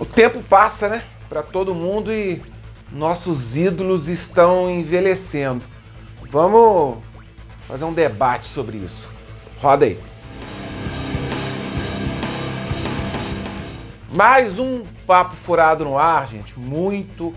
[0.00, 1.02] O tempo passa, né?
[1.28, 2.40] Para todo mundo e
[2.92, 5.64] nossos ídolos estão envelhecendo.
[6.30, 6.98] Vamos
[7.66, 9.08] fazer um debate sobre isso.
[9.60, 9.98] Roda aí.
[14.14, 16.56] Mais um papo furado no ar, gente.
[16.56, 17.34] Muito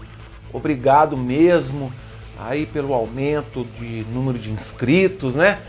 [0.53, 1.91] obrigado mesmo
[2.37, 5.59] aí pelo aumento de número de inscritos, né?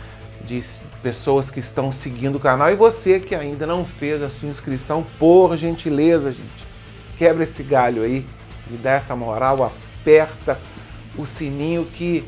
[0.45, 0.63] De
[1.03, 5.05] pessoas que estão seguindo o canal e você que ainda não fez a sua inscrição,
[5.19, 6.72] por gentileza, gente,
[7.23, 8.27] quebra esse galho aí
[8.69, 10.59] e dá essa moral, aperta
[11.17, 12.25] o sininho que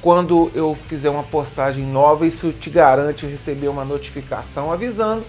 [0.00, 5.22] quando eu fizer uma postagem nova, isso te garante receber uma notificação avisando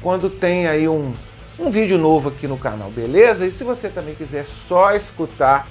[0.00, 1.12] quando tem aí um
[1.58, 3.44] um vídeo novo aqui no canal, beleza?
[3.44, 5.66] E se você também quiser só escutar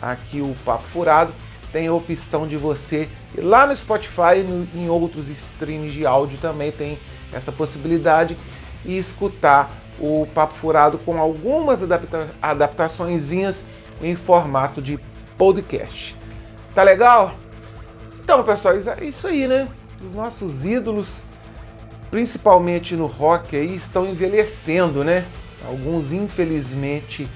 [0.00, 1.34] aqui o Papo Furado,
[1.70, 6.38] tem a opção de você ir lá no Spotify e em outros streams de áudio
[6.38, 6.96] também tem
[7.30, 8.38] essa possibilidade
[8.86, 9.70] e escutar
[10.00, 13.64] o Papo Furado com algumas adapta adaptaçõezinhas
[14.00, 14.98] em formato de
[15.36, 16.16] podcast.
[16.74, 17.34] Tá legal?
[18.22, 19.68] Então, pessoal, é isso aí, né?
[20.04, 21.24] Os nossos ídolos
[22.12, 25.24] principalmente no rock aí, estão envelhecendo, né?
[25.66, 27.26] Alguns infelizmente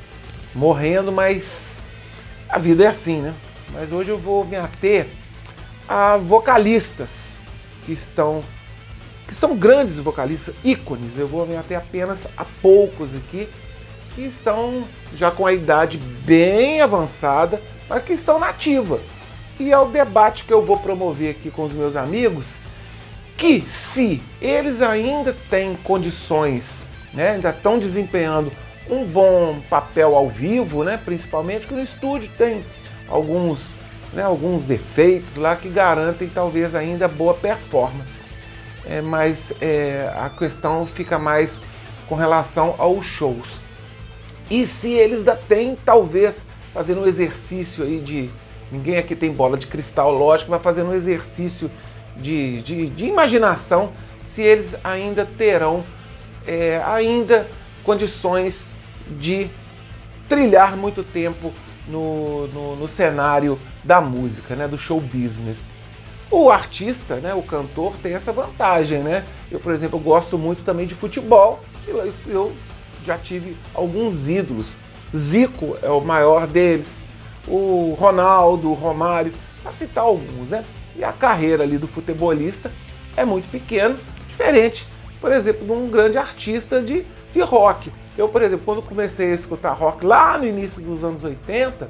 [0.54, 1.82] morrendo, mas
[2.46, 3.34] a vida é assim, né?
[3.72, 5.08] Mas hoje eu vou me ater
[5.88, 7.38] a vocalistas
[7.86, 8.42] que estão
[9.26, 11.18] que são grandes vocalistas, ícones.
[11.18, 13.48] Eu vou ater apenas a poucos aqui
[14.14, 19.00] que estão já com a idade bem avançada, mas que estão nativa.
[19.58, 22.56] E é o debate que eu vou promover aqui com os meus amigos
[23.36, 28.50] que se eles ainda têm condições, né, ainda estão desempenhando
[28.88, 32.62] um bom papel ao vivo, né, principalmente que no estúdio tem
[33.08, 33.74] alguns,
[34.12, 38.20] né, alguns efeitos lá que garantem talvez ainda boa performance.
[38.88, 41.60] É, mas é, a questão fica mais
[42.08, 43.62] com relação aos shows.
[44.50, 48.30] E se eles ainda têm, talvez, fazendo um exercício aí de.
[48.70, 51.70] Ninguém aqui tem bola de cristal, lógico, vai fazendo um exercício
[52.16, 53.92] de, de, de imaginação
[54.24, 55.84] se eles ainda terão
[56.46, 57.48] é, ainda
[57.84, 58.68] condições
[59.08, 59.48] de
[60.28, 61.52] trilhar muito tempo
[61.86, 65.68] no, no, no, cenário da música, né, do show business.
[66.30, 69.24] O artista, né, o cantor, tem essa vantagem, né?
[69.50, 71.90] Eu, por exemplo, gosto muito também de futebol e
[72.30, 72.52] eu
[73.04, 74.76] já tive alguns ídolos.
[75.14, 77.00] Zico é o maior deles,
[77.46, 79.32] o Ronaldo, o Romário,
[79.62, 80.64] para citar alguns, né?
[80.96, 82.72] E a carreira ali do futebolista
[83.16, 83.96] é muito pequena,
[84.28, 84.86] diferente,
[85.20, 87.92] por exemplo, de um grande artista de, de rock.
[88.18, 91.88] Eu, por exemplo, quando comecei a escutar rock lá no início dos anos 80,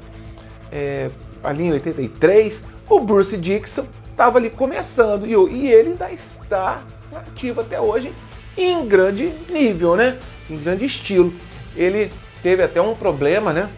[0.71, 1.09] é,
[1.43, 3.85] ali em 83, o Bruce Dixon
[4.17, 6.81] estava ali começando e, e ele ainda está
[7.15, 8.11] ativo até hoje
[8.57, 10.17] em grande nível, né?
[10.49, 11.31] Em grande estilo.
[11.75, 12.11] Ele
[12.41, 13.69] teve até um problema, né?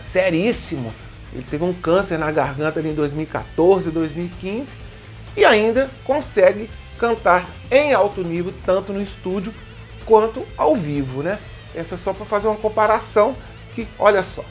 [0.00, 0.94] Seríssimo
[1.34, 4.76] ele teve um câncer na garganta em 2014, 2015
[5.36, 9.52] e ainda consegue cantar em alto nível, tanto no estúdio
[10.06, 11.40] quanto ao vivo, né?
[11.74, 13.34] Essa é só para fazer uma comparação
[13.74, 14.44] que, olha só,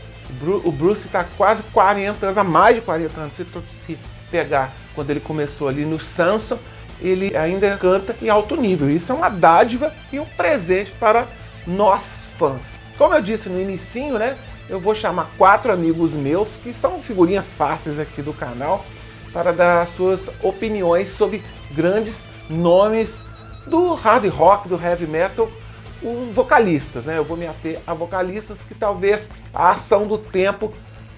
[0.65, 3.97] o Bruce está quase 40 anos, há mais de 40 anos, se, se
[4.33, 6.57] pegar quando ele começou ali no Samsung,
[6.99, 8.89] ele ainda canta em alto nível.
[8.89, 11.27] Isso é uma dádiva e um presente para
[11.67, 12.81] nós fãs.
[12.97, 14.35] Como eu disse no inicinho, né?
[14.67, 18.83] eu vou chamar quatro amigos meus, que são figurinhas fáceis aqui do canal,
[19.31, 23.27] para dar suas opiniões sobre grandes nomes
[23.67, 25.49] do hard rock, do heavy metal,
[26.01, 27.17] os vocalistas, né?
[27.17, 30.73] Eu vou me ater a vocalistas que talvez a ação do tempo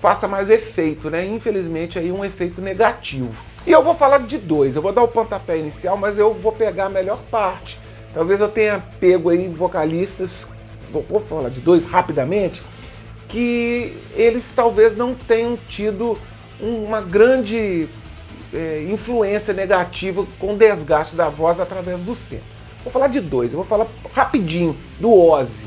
[0.05, 1.25] faça mais efeito, né?
[1.25, 3.33] Infelizmente aí um efeito negativo.
[3.65, 6.51] E eu vou falar de dois, eu vou dar o pontapé inicial, mas eu vou
[6.51, 7.79] pegar a melhor parte.
[8.13, 10.47] Talvez eu tenha pego aí vocalistas,
[10.91, 12.61] vou, vou falar de dois rapidamente,
[13.27, 16.15] que eles talvez não tenham tido
[16.59, 17.89] uma grande
[18.53, 22.59] é, influência negativa com desgaste da voz através dos tempos.
[22.83, 25.65] Vou falar de dois, eu vou falar rapidinho do Ozzy.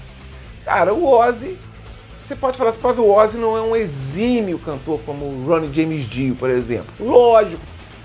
[0.65, 1.59] Cara, o Ozzy,
[2.28, 5.73] você pode falar assim, mas o Ozzy não é um exímio cantor como o Ronnie
[5.73, 6.93] James Dio, por exemplo.
[7.00, 7.62] Lógico,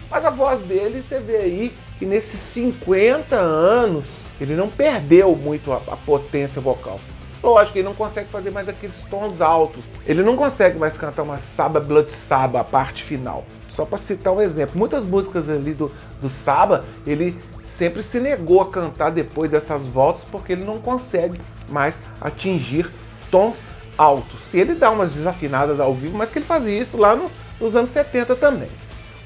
[0.09, 5.73] mas a voz dele, você vê aí que nesses 50 anos ele não perdeu muito
[5.73, 7.01] a, a potência vocal.
[7.43, 9.89] Lógico, ele não consegue fazer mais aqueles tons altos.
[10.07, 13.43] Ele não consegue mais cantar uma Saba Blood Saba, a parte final.
[13.67, 18.61] Só para citar um exemplo, muitas músicas ali do, do Saba, ele sempre se negou
[18.61, 22.89] a cantar depois dessas voltas porque ele não consegue mais atingir
[23.29, 23.65] tons
[23.97, 24.53] altos.
[24.53, 27.89] Ele dá umas desafinadas ao vivo, mas que ele fazia isso lá no, nos anos
[27.89, 28.69] 70 também.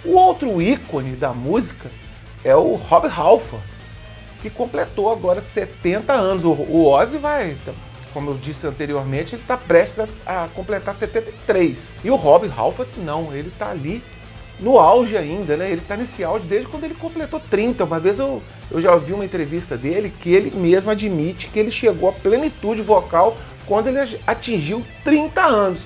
[0.06, 1.90] O outro ícone da música
[2.44, 3.64] é o Rob Halford,
[4.42, 6.46] que completou agora 70 anos.
[6.46, 7.58] O, o Ozzy vai
[8.18, 11.96] como eu disse anteriormente, ele está prestes a, a, completar 73.
[12.04, 14.02] E o Rob Halford não, ele está ali
[14.60, 15.70] no auge ainda, né?
[15.70, 17.84] Ele está nesse auge desde quando ele completou 30.
[17.84, 18.42] Uma vez eu,
[18.72, 22.82] eu já ouvi uma entrevista dele que ele mesmo admite que ele chegou à plenitude
[22.82, 23.38] vocal
[23.68, 25.86] quando ele atingiu 30 anos.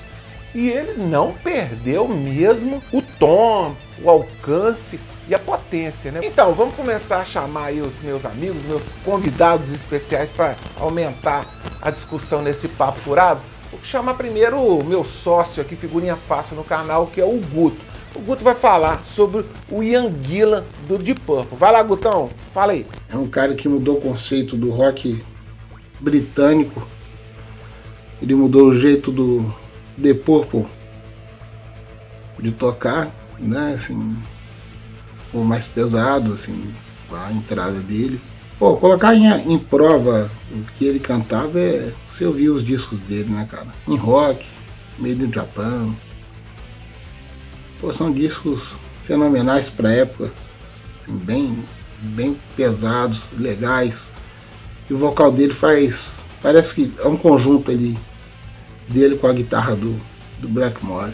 [0.53, 6.19] E ele não perdeu mesmo o tom, o alcance e a potência, né?
[6.23, 11.45] Então, vamos começar a chamar aí os meus amigos, meus convidados especiais para aumentar
[11.81, 13.41] a discussão nesse papo furado.
[13.71, 17.79] Vou chamar primeiro o meu sócio aqui, figurinha fácil no canal, que é o Guto.
[18.13, 21.57] O Guto vai falar sobre o Ian Gillan do Deep Purple.
[21.57, 22.85] Vai lá, Gutão, fala aí.
[23.07, 25.23] É um cara que mudou o conceito do rock
[26.01, 26.85] britânico.
[28.21, 29.53] Ele mudou o jeito do
[30.01, 30.65] The Purple
[32.39, 33.73] de tocar, né?
[33.73, 34.17] Assim,
[35.33, 36.73] o mais pesado, assim,
[37.11, 38.21] a entrada dele.
[38.59, 43.29] Pô, colocar em, em prova o que ele cantava é você ouvir os discos dele,
[43.29, 43.67] né, cara?
[43.87, 44.47] Em rock,
[44.99, 45.95] Made in Japan,
[47.81, 50.31] Pô, são discos fenomenais para época,
[51.01, 51.65] assim, bem,
[51.99, 54.13] bem pesados, legais.
[54.87, 56.23] E o vocal dele faz.
[56.43, 57.97] Parece que é um conjunto ali
[58.91, 59.99] dele com a guitarra do,
[60.39, 61.13] do Blackmore.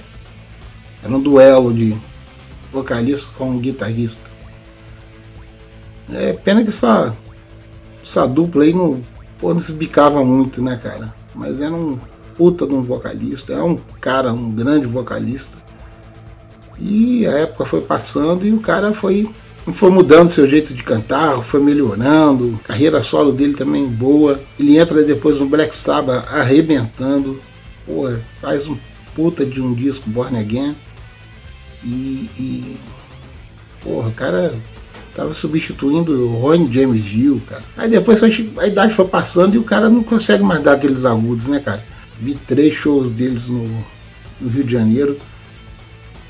[1.03, 1.95] Era um duelo de
[2.71, 4.29] vocalista com um guitarrista.
[6.12, 7.15] É pena que essa,
[8.03, 9.01] essa dupla aí não,
[9.38, 11.13] pô, não se bicava muito, né, cara?
[11.35, 11.97] Mas era um
[12.35, 15.57] puta de um vocalista, é um cara, um grande vocalista.
[16.80, 19.27] E a época foi passando e o cara foi,
[19.71, 22.59] foi mudando seu jeito de cantar, foi melhorando.
[22.63, 24.39] Carreira solo dele também boa.
[24.59, 27.39] Ele entra depois no Black Sabbath arrebentando.
[27.88, 28.78] Pô, faz um
[29.16, 30.75] puta de um disco Born Again.
[31.84, 32.78] E, e
[33.81, 34.54] porra, o cara
[35.16, 37.63] tava substituindo o Ronnie James Dio, cara.
[37.75, 41.48] Aí depois a idade foi passando e o cara não consegue mais dar aqueles agudos,
[41.48, 41.84] né, cara?
[42.19, 43.63] Vi três shows deles no,
[44.40, 45.18] no Rio de Janeiro.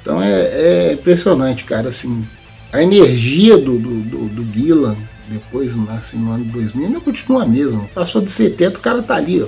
[0.01, 2.25] Então é, é impressionante, cara, assim,
[2.71, 4.95] a energia do, do, do, do Gillan,
[5.29, 7.89] depois, assim, no ano 2000, ainda continua a mesma.
[7.93, 9.47] Passou de 70, o cara tá ali, ó.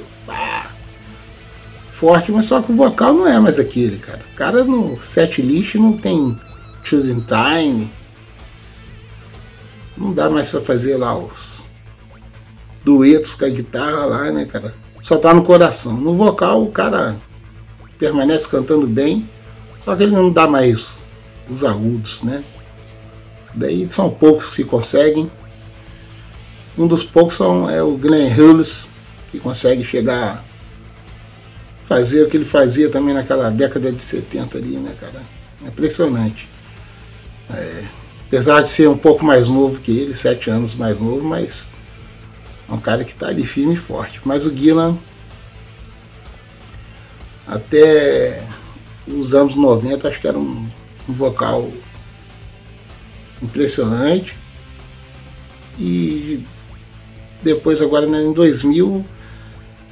[2.00, 4.22] Forte, mas só que o vocal não é mais aquele, cara.
[4.32, 6.36] O cara no set list não tem
[6.82, 7.92] choosing time.
[9.98, 11.66] Não dá mais para fazer lá os
[12.86, 14.74] duetos com a guitarra lá, né, cara?
[15.02, 15.98] Só tá no coração.
[15.98, 17.18] No vocal, o cara
[17.98, 19.30] permanece cantando bem,
[19.84, 21.04] só que ele não dá mais
[21.50, 22.42] os agudos, né?
[23.54, 25.30] Daí são poucos que conseguem.
[26.78, 28.90] Um dos poucos são, é o Glenn Hughes,
[29.30, 30.46] que consegue chegar
[31.90, 35.24] fazer o que ele fazia também naquela década de 70 ali, né, cara?
[35.66, 36.48] É impressionante.
[37.52, 37.84] É,
[38.28, 41.68] apesar de ser um pouco mais novo que ele, sete anos mais novo, mas
[42.70, 44.22] é um cara que está ali firme e forte.
[44.24, 45.00] Mas o Gillan
[47.48, 48.44] até
[49.08, 50.70] nos anos 90, acho que era um,
[51.10, 51.72] um vocal
[53.42, 54.38] impressionante.
[55.80, 56.46] E
[57.42, 59.04] depois, agora né, em 2000,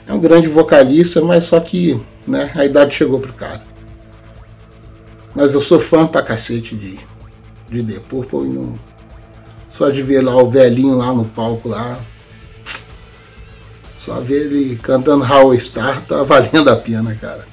[0.08, 3.62] é um grande vocalista, mas só que né, a idade chegou pro cara.
[5.36, 7.00] Mas eu sou fã pra cacete de,
[7.70, 8.74] de The Purple e não,
[9.68, 12.00] só de ver lá o velhinho lá no palco lá.
[13.98, 17.46] Só ver ele cantando How Star tá valendo a pena, cara.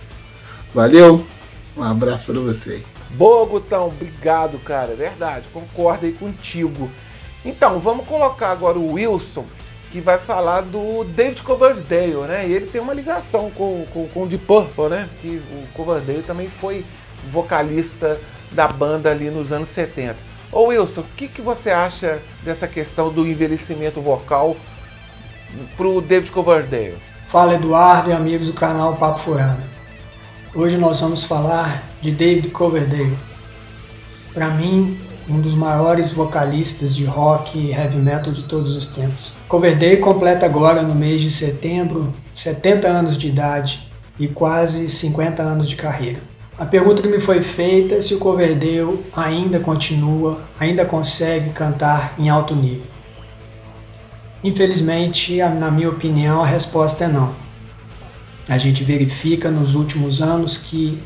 [0.73, 1.27] Valeu!
[1.77, 2.85] Um abraço para você.
[3.11, 3.89] Boa, Gutão.
[3.89, 4.93] Obrigado, cara.
[4.93, 5.49] É verdade.
[5.53, 6.91] Concordo aí contigo.
[7.45, 9.45] Então, vamos colocar agora o Wilson,
[9.95, 12.49] que vai falar do David Coverdale, né?
[12.49, 15.09] E ele tem uma ligação com, com, com o Deep Purple, né?
[15.23, 16.85] Que o Coverdale também foi
[17.31, 18.21] vocalista
[18.51, 20.17] da banda ali nos anos 70.
[20.51, 24.57] Ô Wilson, o que, que você acha dessa questão do envelhecimento vocal
[25.77, 26.99] pro David Coverdale?
[27.29, 29.63] Fala Eduardo e amigos do canal Papo Furado.
[30.53, 33.17] Hoje nós vamos falar de David Coverdale.
[34.33, 39.33] Para mim, um dos maiores vocalistas de rock e heavy metal de todos os tempos.
[39.49, 43.89] Coverdale completa agora no mês de setembro 70 anos de idade
[44.19, 46.21] e quase 50 anos de carreira.
[46.59, 52.15] A pergunta que me foi feita é se o Coverdale ainda continua, ainda consegue cantar
[52.19, 52.87] em alto nível.
[54.43, 57.45] Infelizmente, na minha opinião, a resposta é não
[58.49, 60.99] a gente verifica nos últimos anos que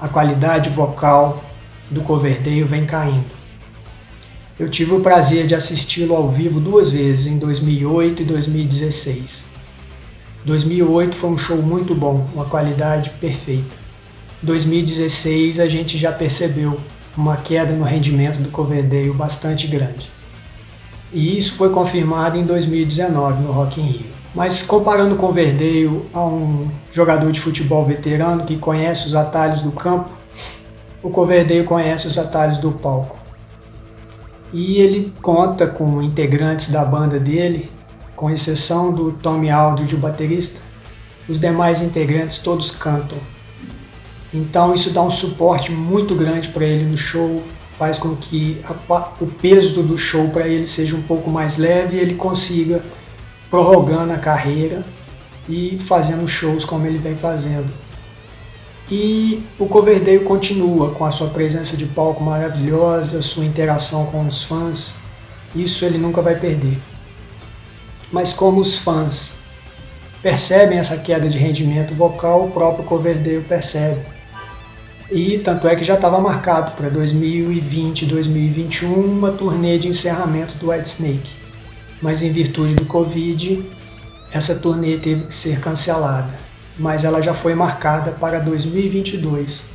[0.00, 1.44] a qualidade vocal
[1.90, 3.39] do Coverdale vem caindo.
[4.60, 9.46] Eu tive o prazer de assisti-lo ao vivo duas vezes, em 2008 e 2016.
[10.44, 13.74] 2008 foi um show muito bom, uma qualidade perfeita.
[14.42, 16.78] 2016 a gente já percebeu
[17.16, 20.10] uma queda no rendimento do Coverdale bastante grande.
[21.10, 24.10] E isso foi confirmado em 2019 no Rock in Rio.
[24.34, 29.62] Mas comparando com o Verdeio a um jogador de futebol veterano que conhece os atalhos
[29.62, 30.10] do campo,
[31.02, 33.19] o Coverdeio conhece os atalhos do palco.
[34.52, 37.70] E ele conta com integrantes da banda dele,
[38.16, 40.60] com exceção do Tommy Aldridge, o baterista,
[41.28, 43.18] os demais integrantes todos cantam.
[44.32, 47.42] Então isso dá um suporte muito grande para ele no show,
[47.78, 48.74] faz com que a,
[49.20, 52.82] o peso do show para ele seja um pouco mais leve e ele consiga
[53.48, 54.84] prorrogando a carreira
[55.48, 57.72] e fazendo shows como ele vem fazendo.
[58.90, 64.42] E o Coverdale continua com a sua presença de palco maravilhosa, sua interação com os
[64.42, 64.96] fãs,
[65.54, 66.76] isso ele nunca vai perder.
[68.10, 69.34] Mas como os fãs
[70.20, 74.00] percebem essa queda de rendimento vocal, o próprio Coverdale percebe.
[75.10, 80.54] E tanto é que já estava marcado para 2020 e 2021 uma turnê de encerramento
[80.54, 81.30] do White Snake.
[82.02, 83.64] Mas em virtude do Covid,
[84.32, 86.49] essa turnê teve que ser cancelada.
[86.80, 89.66] Mas ela já foi marcada para 2022,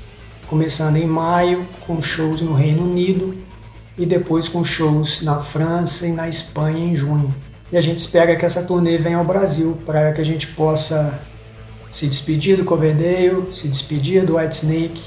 [0.47, 3.37] começando em maio com shows no Reino Unido
[3.95, 7.31] e depois com shows na França e na Espanha em junho.
[7.71, 11.19] E a gente espera que essa turnê venha ao Brasil para que a gente possa
[11.91, 15.03] se despedir do Coverdale, se despedir do White Snake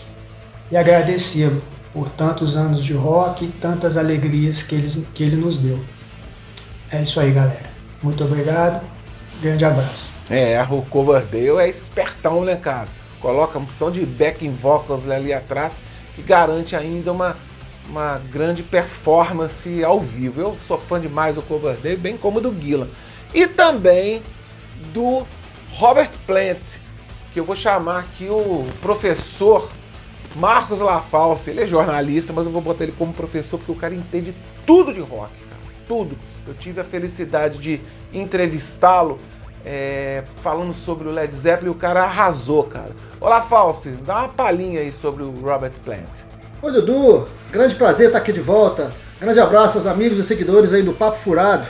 [0.70, 1.60] e agradecê-lo
[1.92, 5.82] por tantos anos de rock e tantas alegrias que ele, que ele nos deu.
[6.92, 7.70] É isso aí, galera.
[8.00, 8.88] Muito obrigado.
[9.42, 10.17] Grande abraço.
[10.30, 12.88] É, o Coverdale é espertão, né, cara?
[13.20, 15.82] Coloca uma opção de backing vocals ali atrás
[16.14, 17.36] que garante ainda uma
[17.88, 20.40] uma grande performance ao vivo.
[20.40, 22.88] Eu sou fã demais do Coverdale, bem como do Gillan.
[23.34, 24.22] E também
[24.92, 25.26] do
[25.72, 26.58] Robert Plant,
[27.32, 29.70] que eu vou chamar aqui o professor
[30.36, 31.50] Marcos Lafalce.
[31.50, 34.34] Ele é jornalista, mas eu vou botar ele como professor porque o cara entende
[34.66, 35.62] tudo de rock, cara.
[35.86, 36.16] Tudo.
[36.46, 37.80] Eu tive a felicidade de
[38.12, 39.18] entrevistá-lo
[39.64, 42.90] é, falando sobre o Led Zeppelin o cara arrasou, cara.
[43.20, 46.08] Olá, False, dá uma palhinha aí sobre o Robert Plant.
[46.62, 47.28] Oi, Dudu.
[47.50, 48.90] Grande prazer estar aqui de volta.
[49.20, 51.66] Grande abraço aos amigos e seguidores aí do Papo Furado.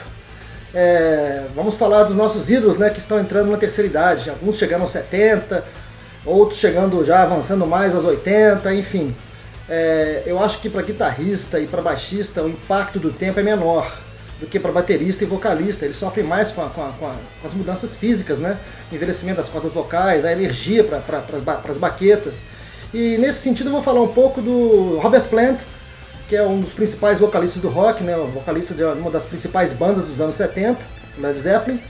[0.74, 4.30] É, vamos falar dos nossos ídolos, né, que estão entrando na terceira idade.
[4.30, 5.64] Alguns chegando aos 70,
[6.24, 9.14] outros chegando já avançando mais aos 80, enfim.
[9.68, 14.07] É, eu acho que para guitarrista e para baixista o impacto do tempo é menor
[14.40, 15.84] do que para baterista e vocalista.
[15.84, 17.10] Eles sofrem mais com, a, com, a, com,
[17.44, 18.58] as mudanças físicas, né?
[18.92, 21.22] Envelhecimento das cordas vocais, a energia para
[21.68, 22.46] as baquetas.
[22.92, 25.60] E nesse sentido eu vou falar um pouco do Robert Plant,
[26.26, 30.04] que é um dos principais vocalistas do rock, né, vocalista de uma das principais bandas
[30.04, 30.78] dos anos 70,
[31.18, 31.80] Led Zeppelin.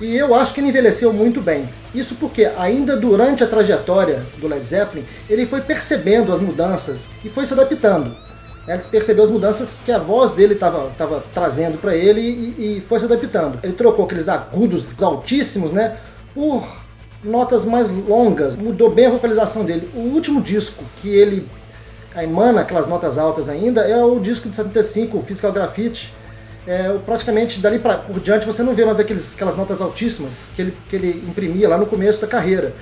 [0.00, 1.68] E eu acho que ele envelheceu muito bem.
[1.94, 7.28] Isso porque ainda durante a trajetória do Led Zeppelin, ele foi percebendo as mudanças e
[7.28, 8.16] foi se adaptando.
[8.66, 13.00] Ele percebeu as mudanças que a voz dele estava trazendo para ele e, e, foi
[13.00, 13.58] se adaptando.
[13.62, 15.96] Ele trocou aqueles agudos altíssimos, né,
[16.32, 16.82] por
[17.24, 19.88] notas mais longas, mudou bem a vocalização dele.
[19.94, 21.48] O último disco que ele
[22.16, 26.12] emana aquelas notas altas ainda é o disco de 75, o Physical Graffiti.
[26.64, 30.62] É, praticamente dali pra, por diante você não vê mais aqueles, aquelas notas altíssimas que
[30.62, 32.72] ele, que ele imprimia lá no começo da carreira.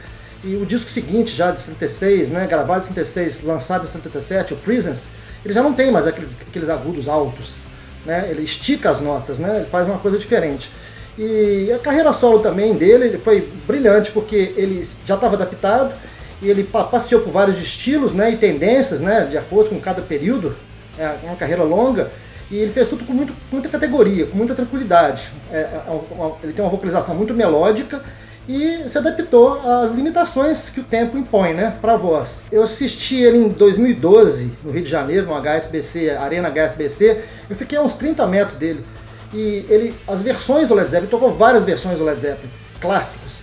[0.43, 4.57] E o disco seguinte, já de 76, né, gravado em 76, lançado em 77, o
[4.57, 5.11] Presence,
[5.45, 7.59] ele já não tem mais aqueles, aqueles agudos altos.
[8.07, 8.29] Né?
[8.31, 9.57] Ele estica as notas, né?
[9.57, 10.71] ele faz uma coisa diferente.
[11.19, 15.95] E a carreira solo também dele foi brilhante, porque ele já estava adaptado
[16.41, 20.57] e ele passeou por vários estilos né, e tendências, né, de acordo com cada período.
[20.99, 22.11] É uma carreira longa.
[22.51, 25.31] E ele fez tudo com muito, muita categoria, com muita tranquilidade.
[25.53, 28.03] É, é, é ele tem uma vocalização muito melódica
[28.51, 32.43] e se adaptou às limitações que o tempo impõe né, para voz.
[32.51, 37.23] Eu assisti ele em 2012, no Rio de Janeiro, no HSBC, Arena HSBC.
[37.49, 38.85] Eu fiquei a uns 30 metros dele.
[39.33, 43.39] E ele, as versões do Led Zeppelin, tocou várias versões do Led Zeppelin, clássicos,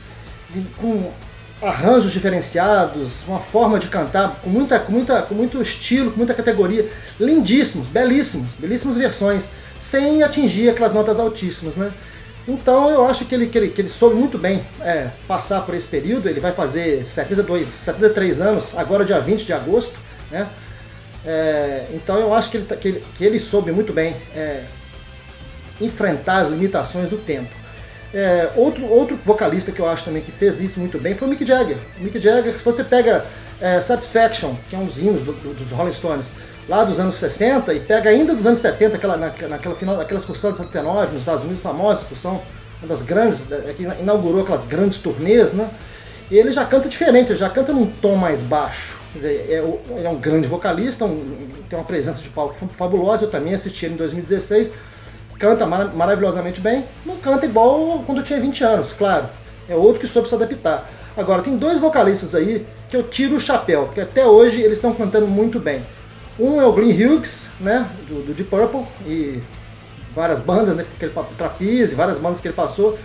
[0.78, 1.10] com
[1.62, 6.34] arranjos diferenciados, uma forma de cantar com, muita, com, muita, com muito estilo, com muita
[6.34, 11.94] categoria, lindíssimos, belíssimos, belíssimas versões, sem atingir aquelas notas altíssimas, né?
[12.48, 15.76] Então eu acho que ele, que ele, que ele soube muito bem é, passar por
[15.76, 20.00] esse período, ele vai fazer 72, 73 anos, agora dia 20 de agosto,
[20.32, 20.48] né?
[21.26, 24.64] É, então eu acho que ele, tá, que ele, que ele soube muito bem é,
[25.82, 27.54] enfrentar as limitações do tempo.
[28.14, 31.32] É, outro, outro vocalista que eu acho também que fez isso muito bem foi o
[31.32, 31.78] Mick Jagger.
[32.00, 33.26] O Mick Jagger, se você pega
[33.60, 36.32] é, Satisfaction, que é um dos hinos do, do, dos Rolling Stones,
[36.68, 40.52] lá dos anos 60, e pega ainda dos anos 70, aquela, naquela, final, naquela excursão
[40.52, 42.42] de 79, nos Estados Unidos, famosa excursão,
[42.82, 45.70] uma das grandes, é, que inaugurou aquelas grandes turnês, né?
[46.30, 48.98] E ele já canta diferente, ele já canta num tom mais baixo.
[49.14, 53.24] Quer dizer, é, é um grande vocalista, um, tem uma presença de palco fabulosa.
[53.24, 54.74] Eu também assisti ele em 2016
[55.38, 59.28] canta mar maravilhosamente bem, não canta igual quando eu tinha 20 anos, claro.
[59.70, 60.90] É outro que soube se adaptar.
[61.16, 64.94] Agora, tem dois vocalistas aí que eu tiro o chapéu, porque até hoje eles estão
[64.94, 65.86] cantando muito bem.
[66.40, 69.42] Um é o Glenn Hughes, né, do, do Deep Purple, e
[70.14, 72.98] várias bandas, né, que ele, Trapeze, várias bandas que ele passou.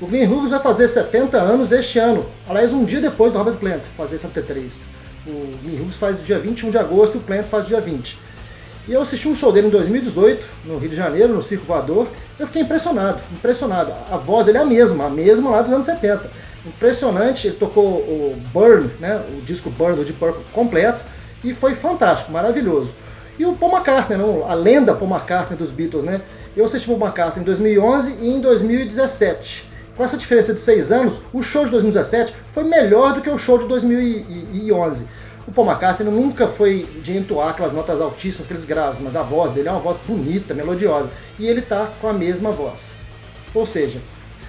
[0.00, 3.56] O Glenn Hughes vai fazer 70 anos este ano, aliás, um dia depois do Robert
[3.56, 4.84] Plant, fazer 73.
[5.26, 5.30] O
[5.62, 8.18] Glenn Hughes faz dia 21 de agosto e o Plant faz dia 20.
[8.88, 12.08] E eu assisti um show dele em 2018, no Rio de Janeiro, no Circo Voador.
[12.38, 13.92] Eu fiquei impressionado, impressionado.
[14.10, 16.30] A voz dele é a mesma, a mesma lá dos anos 70.
[16.64, 21.04] Impressionante, ele tocou o Burn, né, o disco Burn do Deep Purple completo,
[21.42, 22.94] e foi fantástico, maravilhoso.
[23.38, 26.20] E o Paul McCartney, não, a lenda Paul McCartney dos Beatles, né?
[26.56, 29.68] Eu assisti Paul McCartney em 2011 e em 2017.
[29.96, 33.38] Com essa diferença de seis anos, o show de 2017 foi melhor do que o
[33.38, 35.06] show de 2011
[35.48, 39.50] o Paul McCartney nunca foi de entoar aquelas notas altíssimas, aqueles graves, mas a voz
[39.50, 41.08] dele é uma voz bonita, melodiosa.
[41.38, 42.94] E ele tá com a mesma voz.
[43.54, 43.98] Ou seja,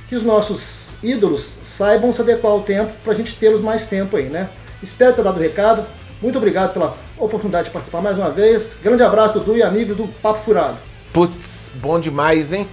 [0.09, 4.17] que os nossos ídolos saibam se adequar ao tempo para a gente tê-los mais tempo
[4.17, 4.49] aí, né?
[4.83, 5.85] Espero ter dado o recado.
[6.21, 8.77] Muito obrigado pela oportunidade de participar mais uma vez.
[8.81, 10.77] Grande abraço, Dudu e amigos do Papo Furado.
[11.13, 12.67] Putz, bom demais, hein?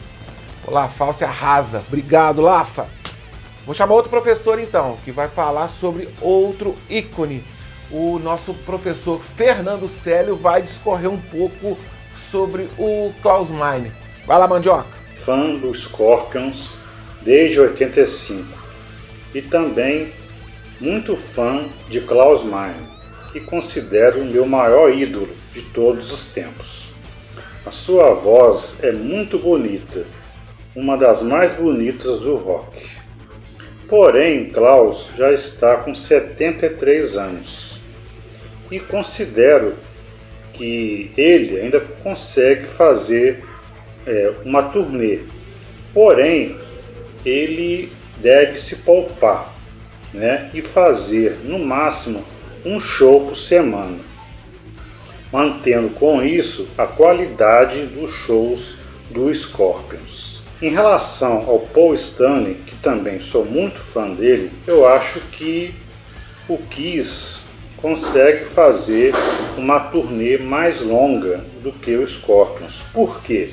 [0.66, 1.82] Olá, False arrasa.
[1.86, 2.86] Obrigado, Lafa.
[3.64, 7.44] Vou chamar outro professor então, que vai falar sobre outro ícone
[7.90, 11.78] o nosso professor Fernando Célio vai discorrer um pouco
[12.30, 13.92] sobre o Klaus Meine.
[14.26, 14.88] Vai lá, Mandioca.
[15.14, 16.78] Fã do Scorpions
[17.22, 18.46] desde 85
[19.34, 20.12] e também
[20.80, 22.86] muito fã de Klaus Meine,
[23.40, 26.92] considero o meu maior ídolo de todos os tempos.
[27.64, 30.06] A sua voz é muito bonita,
[30.74, 32.88] uma das mais bonitas do rock.
[33.88, 37.80] Porém, Klaus já está com 73 anos
[38.70, 39.76] e considero
[40.52, 43.44] que ele ainda consegue fazer
[44.06, 45.20] é, uma turnê.
[45.92, 46.56] Porém,
[47.24, 49.54] ele deve se poupar
[50.12, 52.24] né, e fazer no máximo
[52.66, 54.00] um show por semana,
[55.32, 60.42] mantendo com isso a qualidade dos shows do Scorpions.
[60.60, 65.72] Em relação ao Paul Stanley, que também sou muito fã dele, eu acho que
[66.48, 67.38] o Kiss
[67.76, 69.14] consegue fazer
[69.56, 72.82] uma turnê mais longa do que o Scorpions.
[72.92, 73.50] Por quê?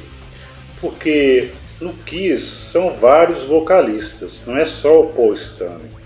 [0.82, 6.03] Porque no Kiss são vários vocalistas, não é só o Paul Stanley.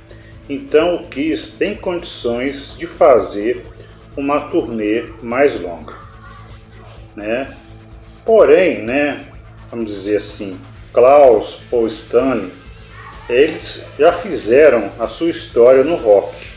[0.50, 3.66] Então o Kiss tem condições de fazer
[4.16, 5.94] uma turnê mais longa,
[7.16, 7.56] né?
[8.26, 9.26] Porém, né,
[9.70, 10.60] vamos dizer assim,
[10.92, 12.52] Klaus, Paul Stanley,
[13.30, 16.48] eles já fizeram a sua história no rock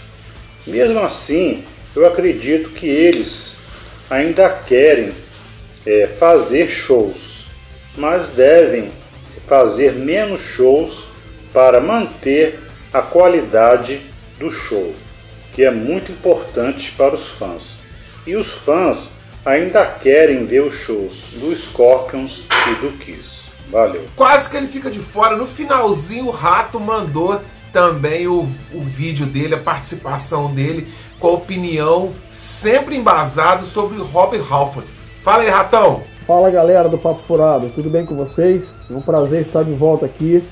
[0.67, 1.65] mesmo assim,
[1.97, 3.57] eu acredito que eles
[4.11, 5.13] ainda querem
[5.87, 7.47] é, fazer shows,
[7.97, 8.93] mas devem
[9.47, 11.09] fazer menos shows
[11.53, 12.61] para manter
[12.93, 14.03] a qualidade
[14.39, 14.95] do show,
[15.53, 17.81] que é muito importante para os fãs.
[18.27, 23.51] E os fãs ainda querem ver os shows do Scorpions e do Kiss.
[23.71, 24.05] Valeu.
[24.17, 25.37] Quase que ele fica de fora.
[25.37, 27.41] No finalzinho, o rato mandou
[27.73, 28.41] também o,
[28.75, 30.89] o vídeo dele, a participação dele,
[31.21, 34.89] com a opinião sempre embasado sobre o Robert Halford.
[35.23, 36.03] Fala aí, Ratão!
[36.27, 38.63] Fala galera do Papo Furado, tudo bem com vocês?
[38.89, 40.43] É um prazer estar de volta aqui.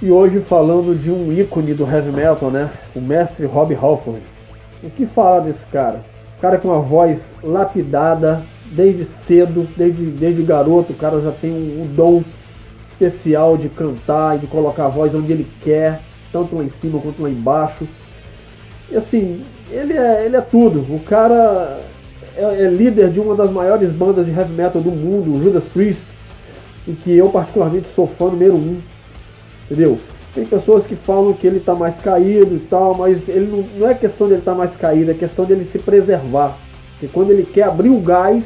[0.00, 2.70] E hoje falando de um ícone do heavy metal, né?
[2.94, 4.22] O mestre Rob Halford.
[4.80, 6.02] O que falar desse cara?
[6.36, 11.50] O cara com uma voz lapidada desde cedo, desde, desde garoto, o cara já tem
[11.50, 12.22] um, um dom
[12.92, 16.00] especial de cantar e de colocar a voz onde ele quer,
[16.32, 17.88] tanto lá em cima quanto lá embaixo.
[18.88, 20.80] E assim, ele é, ele é tudo.
[20.94, 21.80] O cara
[22.36, 25.64] é, é líder de uma das maiores bandas de heavy metal do mundo, o Judas
[25.64, 26.02] Priest,
[26.86, 28.80] em que eu particularmente sou fã número um.
[29.70, 29.98] Entendeu?
[30.34, 33.88] Tem pessoas que falam que ele está mais caído e tal, mas ele não, não
[33.88, 36.56] é questão dele estar tá mais caído, é questão dele se preservar.
[36.92, 38.44] Porque quando ele quer abrir o gás,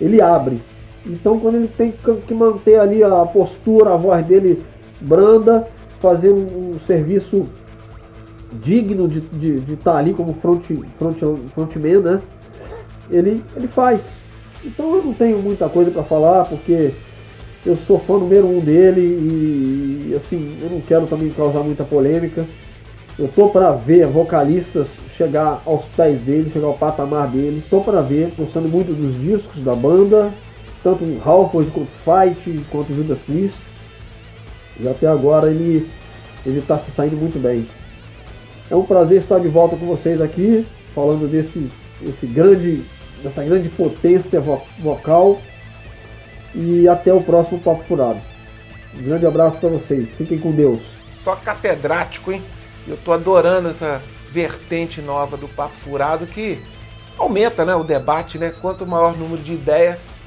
[0.00, 0.60] ele abre.
[1.06, 1.92] Então quando ele tem
[2.26, 4.58] que manter ali a postura, a voz dele
[5.00, 5.66] branda,
[6.00, 7.42] fazer um, um serviço
[8.60, 10.64] digno de estar de, de tá ali como front,
[10.98, 11.18] front,
[11.54, 12.20] frontman, né?
[13.10, 14.00] Ele, ele faz.
[14.64, 16.92] Então eu não tenho muita coisa para falar, porque
[17.64, 21.84] eu sou fã número um dele e, e, assim, eu não quero também causar muita
[21.84, 22.44] polêmica.
[23.18, 27.62] Eu tô para ver vocalistas chegar aos pés dele, chegar ao patamar dele.
[27.68, 30.32] Tô para ver, gostando muito dos discos da banda,
[30.82, 33.58] tanto o Halford quanto Fight, quanto Judas Priest.
[34.80, 35.88] E até agora ele
[36.44, 37.66] ele está se saindo muito bem.
[38.70, 41.70] É um prazer estar de volta com vocês aqui, falando desse,
[42.00, 42.82] desse grande,
[43.22, 45.38] dessa grande potência vo vocal.
[46.54, 48.20] E até o próximo Papo Furado.
[48.94, 50.08] Um grande abraço para vocês.
[50.10, 50.82] Fiquem com Deus.
[51.14, 52.42] Só catedrático, hein?
[52.86, 56.60] Eu tô adorando essa vertente nova do Papo Furado que
[57.18, 58.52] aumenta né, o debate, né?
[58.60, 60.18] Quanto maior número de ideias,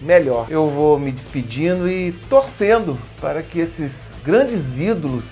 [0.00, 0.46] melhor.
[0.50, 5.24] Eu vou me despedindo e torcendo para que esses grandes ídolos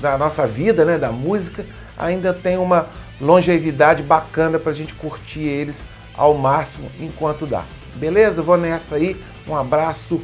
[0.00, 1.64] da nossa vida, né, da música,
[1.96, 2.88] ainda tenham uma
[3.20, 5.82] longevidade bacana para a gente curtir eles
[6.16, 7.64] ao máximo enquanto dá.
[7.94, 8.42] Beleza?
[8.42, 9.20] Vou nessa aí.
[9.48, 10.20] Um abraço